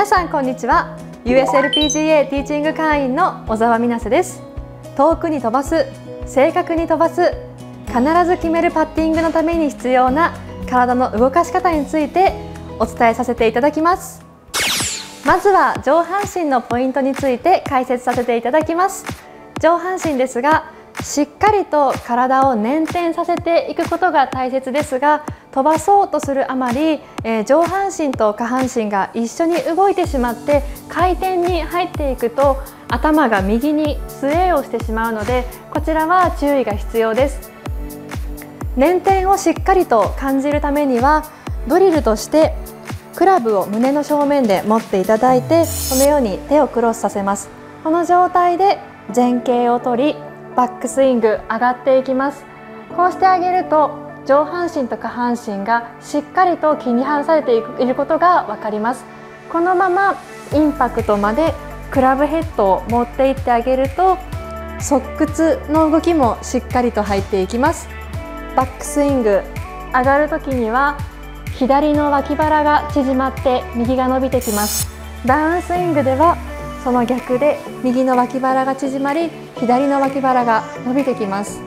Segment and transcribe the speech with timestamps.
[0.00, 0.96] 皆さんこんにちは。
[1.26, 4.42] USLPGA ティーチング会員の小沢美奈瀬です。
[4.96, 5.84] 遠くに飛ばす
[6.24, 7.34] 正確に飛ばす
[7.86, 10.32] 必ず決めるパッティングのために必要な
[10.70, 12.32] 体の動かし方について
[12.78, 14.24] お伝えさせていただきます。
[15.26, 19.04] まずは上半身のポイントについて解説させていただきます。
[19.60, 20.72] 上半身ですが
[21.02, 37.50] しっかりと体を捻転させていくことが大切ですが飛ばそうとするあまり、えー、上半身と下半身が一緒に動いてしまって回転に入っていくと頭が右にスウェーをしてしまうのでこちらは注意が必要です。
[38.76, 41.24] 捻転をしっかりと感じるためには
[41.66, 42.54] ドリルとして
[43.16, 47.50] クラブを胸の正面で持っていただいてこのように手をクロスさせます。
[47.82, 48.78] この状態で
[49.14, 50.16] 前傾を取り
[50.56, 52.44] バックスイング上がっていきます。
[52.96, 59.04] こうしてあげると上半身と下半身がしっかりと切り離されていることが分かります。
[59.50, 60.16] このまま
[60.52, 61.54] インパクトまで
[61.90, 64.16] クラブヘッドを持っていってあげると
[64.78, 67.88] 側屈の動きもしっかりと入っていきます。
[68.56, 69.42] バックスイング
[69.92, 70.98] 上がる時には
[71.56, 74.88] 左の脇腹が縮まって右が伸びてきます。
[75.26, 76.36] ダウンスイングでは
[76.84, 81.60] その逆で右の脇腹が縮まり左の脇腹が伸びてきます。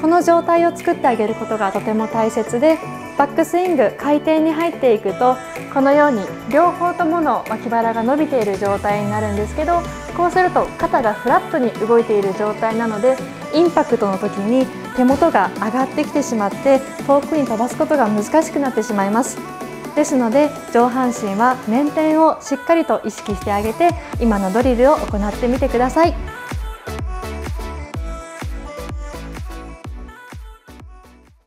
[0.00, 2.78] この状態を作ってあげることがとても大切で
[3.18, 5.36] バックスイング回転に入っていくと
[5.74, 9.82] このように両方ともの脇腹が伸びている状態になるんですけど
[10.16, 13.16] こうすると肩がフラットに動いている状態なので
[13.54, 19.38] インパクトの時に手元が上がってきてしまって遠くに飛ばすことが難しくなってしまいます
[19.94, 23.90] ですので上半身は捻転をしっかりと意識してあげて
[24.20, 26.39] 今のドリルを行ってみてください。